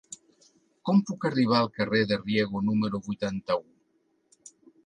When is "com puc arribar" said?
0.89-1.59